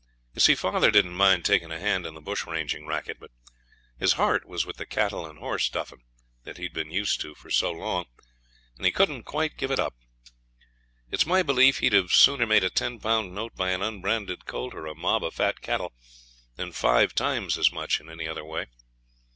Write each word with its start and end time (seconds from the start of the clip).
You 0.33 0.41
see 0.41 0.55
father 0.55 0.89
didn't 0.89 1.13
mind 1.13 1.45
taking 1.45 1.71
a 1.71 1.77
hand 1.79 2.07
in 2.07 2.15
the 2.15 2.21
bush 2.21 2.47
ranging 2.47 2.87
racket, 2.87 3.17
but 3.19 3.29
his 3.99 4.13
heart 4.13 4.47
was 4.47 4.65
with 4.65 4.77
the 4.77 4.85
cattle 4.87 5.27
and 5.27 5.37
horse 5.37 5.69
duffing 5.69 6.01
that 6.43 6.57
he'd 6.57 6.73
been 6.73 6.89
used 6.89 7.21
to 7.21 7.35
so 7.51 7.71
long, 7.71 8.05
and 8.77 8.85
he 8.87 8.91
couldn't 8.91 9.25
quite 9.25 9.57
give 9.57 9.69
it 9.69 9.77
up. 9.77 9.93
It's 11.11 11.27
my 11.27 11.43
belief 11.43 11.81
he'd 11.81 11.93
have 11.93 12.13
sooner 12.13 12.47
made 12.47 12.63
a 12.63 12.71
ten 12.71 12.99
pound 12.99 13.35
note 13.35 13.55
by 13.55 13.69
an 13.69 13.83
unbranded 13.83 14.47
colt 14.47 14.73
or 14.73 14.87
a 14.87 14.95
mob 14.95 15.23
of 15.23 15.35
fat 15.35 15.61
cattle 15.61 15.93
than 16.55 16.71
five 16.71 17.13
times 17.13 17.55
as 17.59 17.71
much 17.71 17.99
in 17.99 18.09
any 18.09 18.27
other 18.27 18.43
way. 18.43 18.65